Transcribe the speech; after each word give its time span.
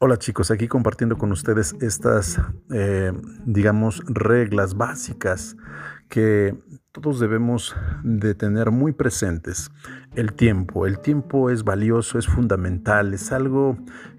Hola 0.00 0.16
chicos, 0.16 0.52
aquí 0.52 0.68
compartiendo 0.68 1.18
con 1.18 1.32
ustedes 1.32 1.74
estas, 1.80 2.40
eh, 2.72 3.12
digamos, 3.44 4.00
reglas 4.06 4.76
básicas 4.76 5.56
que 6.08 6.56
todos 6.92 7.18
debemos 7.18 7.74
de 8.04 8.36
tener 8.36 8.70
muy 8.70 8.92
presentes. 8.92 9.72
El 10.14 10.34
tiempo, 10.34 10.86
el 10.86 11.00
tiempo 11.00 11.50
es 11.50 11.64
valioso, 11.64 12.16
es 12.16 12.28
fundamental, 12.28 13.12
es 13.12 13.32
algo 13.32 13.76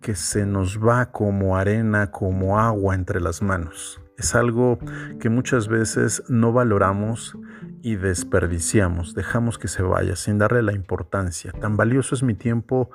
que 0.00 0.16
se 0.16 0.44
nos 0.44 0.80
va 0.84 1.12
como 1.12 1.56
arena, 1.56 2.10
como 2.10 2.58
agua 2.58 2.96
entre 2.96 3.20
las 3.20 3.40
manos. 3.40 4.00
Es 4.18 4.34
algo 4.34 4.80
que 5.20 5.28
muchas 5.28 5.68
veces 5.68 6.24
no 6.28 6.52
valoramos 6.52 7.38
y 7.82 7.96
desperdiciamos, 7.96 9.14
dejamos 9.14 9.58
que 9.58 9.68
se 9.68 9.82
vaya 9.82 10.16
sin 10.16 10.38
darle 10.38 10.62
la 10.62 10.72
importancia. 10.72 11.52
Tan 11.52 11.76
valioso 11.76 12.14
es 12.14 12.22
mi 12.22 12.34
tiempo 12.34 12.90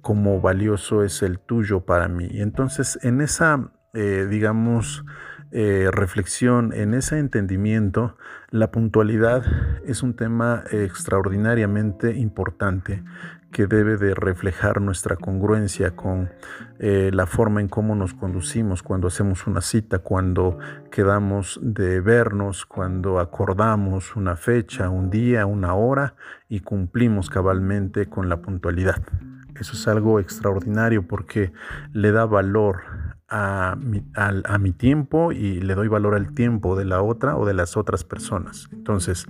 como 0.00 0.40
valioso 0.40 1.04
es 1.04 1.22
el 1.22 1.38
tuyo 1.38 1.84
para 1.84 2.08
mí. 2.08 2.28
Y 2.30 2.40
entonces 2.40 2.98
en 3.02 3.20
esa, 3.20 3.72
eh, 3.94 4.26
digamos, 4.28 5.04
eh, 5.52 5.90
reflexión, 5.92 6.72
en 6.72 6.94
ese 6.94 7.18
entendimiento, 7.18 8.16
la 8.50 8.70
puntualidad 8.70 9.44
es 9.84 10.02
un 10.02 10.14
tema 10.14 10.64
extraordinariamente 10.70 12.16
importante 12.16 13.02
que 13.52 13.66
debe 13.66 13.98
de 13.98 14.14
reflejar 14.14 14.80
nuestra 14.80 15.16
congruencia 15.16 15.94
con 15.94 16.30
eh, 16.78 17.10
la 17.12 17.26
forma 17.26 17.60
en 17.60 17.68
cómo 17.68 17.94
nos 17.94 18.14
conducimos 18.14 18.82
cuando 18.82 19.08
hacemos 19.08 19.46
una 19.46 19.60
cita, 19.60 19.98
cuando 19.98 20.58
quedamos 20.90 21.60
de 21.62 22.00
vernos, 22.00 22.64
cuando 22.64 23.20
acordamos 23.20 24.16
una 24.16 24.36
fecha, 24.36 24.88
un 24.88 25.10
día, 25.10 25.44
una 25.44 25.74
hora 25.74 26.14
y 26.48 26.60
cumplimos 26.60 27.28
cabalmente 27.28 28.06
con 28.06 28.30
la 28.30 28.38
puntualidad. 28.38 29.02
Eso 29.60 29.74
es 29.74 29.86
algo 29.86 30.18
extraordinario 30.18 31.06
porque 31.06 31.52
le 31.92 32.10
da 32.10 32.24
valor 32.24 32.80
a 33.32 34.58
mi, 34.58 34.72
tiempo 34.72 35.32
y 35.32 35.60
le 35.60 35.74
doy 35.74 35.88
valor 35.88 36.14
al 36.14 36.34
tiempo 36.34 36.76
de 36.76 36.84
la 36.84 37.02
otra 37.02 37.36
o 37.36 37.46
de 37.46 37.54
las 37.54 37.76
otras 37.76 38.04
personas. 38.04 38.68
Entonces, 38.72 39.26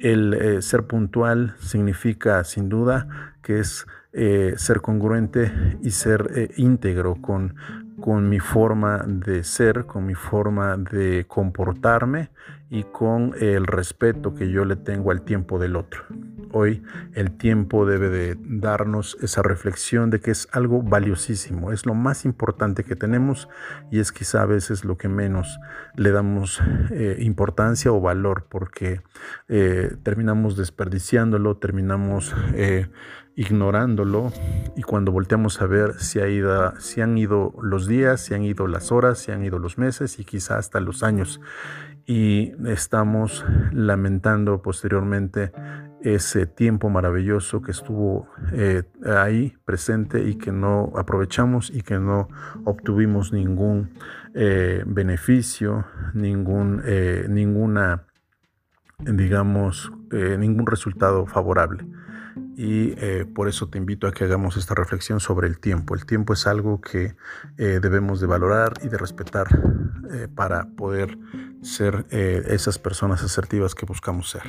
el 0.00 0.34
eh, 0.34 0.62
ser 0.62 0.86
puntual 0.86 1.54
significa 1.58 2.44
sin 2.44 2.68
duda 2.68 3.08
que 3.42 3.60
es 3.60 3.86
eh, 4.12 4.54
ser 4.56 4.82
congruente 4.82 5.50
y 5.82 5.90
ser 5.90 6.30
eh, 6.34 6.50
íntegro 6.56 7.16
con, 7.22 7.54
con 8.00 8.28
mi 8.28 8.38
forma 8.38 8.98
de 9.06 9.44
ser, 9.44 9.86
con 9.86 10.04
mi 10.04 10.14
forma 10.14 10.76
de 10.76 11.24
comportarme 11.26 12.30
y 12.68 12.84
con 12.84 13.34
el 13.40 13.66
respeto 13.66 14.34
que 14.34 14.50
yo 14.50 14.66
le 14.66 14.76
tengo 14.76 15.10
al 15.10 15.22
tiempo 15.22 15.58
del 15.58 15.76
otro. 15.76 16.02
Hoy 16.52 16.82
el 17.14 17.32
tiempo 17.32 17.86
debe 17.86 18.08
de 18.08 18.36
darnos 18.38 19.16
esa 19.22 19.42
reflexión 19.42 20.10
de 20.10 20.20
que 20.20 20.30
es 20.30 20.48
algo 20.52 20.82
valiosísimo, 20.82 21.72
es 21.72 21.86
lo 21.86 21.94
más 21.94 22.24
importante 22.24 22.84
que 22.84 22.94
tenemos 22.94 23.48
y 23.90 24.00
es 24.00 24.12
quizá 24.12 24.42
a 24.42 24.46
veces 24.46 24.84
lo 24.84 24.98
que 24.98 25.08
menos 25.08 25.58
le 25.96 26.10
damos 26.10 26.60
eh, 26.90 27.16
importancia 27.20 27.90
o 27.90 28.00
valor 28.00 28.46
porque 28.48 29.00
eh, 29.48 29.96
terminamos 30.02 30.56
desperdiciándolo, 30.56 31.56
terminamos 31.56 32.34
eh, 32.54 32.88
ignorándolo 33.34 34.32
y 34.76 34.82
cuando 34.82 35.12
volteamos 35.12 35.60
a 35.62 35.66
ver 35.66 35.94
si, 35.98 36.20
ha 36.20 36.28
ido, 36.28 36.78
si 36.80 37.00
han 37.00 37.16
ido 37.16 37.54
los 37.62 37.86
días, 37.86 38.20
si 38.20 38.34
han 38.34 38.42
ido 38.42 38.66
las 38.66 38.92
horas, 38.92 39.18
si 39.18 39.32
han 39.32 39.42
ido 39.44 39.58
los 39.58 39.78
meses 39.78 40.18
y 40.18 40.24
quizá 40.24 40.58
hasta 40.58 40.80
los 40.80 41.02
años. 41.02 41.40
Y 42.04 42.52
estamos 42.66 43.44
lamentando 43.72 44.60
posteriormente 44.60 45.52
ese 46.04 46.46
tiempo 46.46 46.90
maravilloso 46.90 47.62
que 47.62 47.70
estuvo 47.70 48.28
eh, 48.52 48.82
ahí 49.06 49.54
presente 49.64 50.22
y 50.24 50.34
que 50.34 50.52
no 50.52 50.92
aprovechamos 50.96 51.70
y 51.70 51.82
que 51.82 51.98
no 51.98 52.28
obtuvimos 52.64 53.32
ningún 53.32 53.90
eh, 54.34 54.82
beneficio, 54.86 55.86
ningún, 56.14 56.82
eh, 56.84 57.26
ninguna, 57.28 58.04
digamos, 58.98 59.90
ningún 60.10 60.66
resultado 60.66 61.26
favorable. 61.26 61.86
Y 62.54 62.94
por 63.34 63.48
eso 63.48 63.70
te 63.70 63.78
invito 63.78 64.06
a 64.06 64.12
que 64.12 64.24
hagamos 64.24 64.58
esta 64.58 64.74
reflexión 64.74 65.20
sobre 65.20 65.48
el 65.48 65.58
tiempo. 65.58 65.94
El 65.94 66.04
tiempo 66.04 66.34
es 66.34 66.46
algo 66.46 66.82
que 66.82 67.16
debemos 67.56 68.20
de 68.20 68.26
valorar 68.26 68.74
y 68.82 68.88
de 68.88 68.98
respetar 68.98 69.46
para 70.34 70.66
poder 70.76 71.18
ser 71.62 72.04
esas 72.10 72.78
personas 72.78 73.22
asertivas 73.22 73.74
que 73.74 73.86
buscamos 73.86 74.28
ser. 74.28 74.42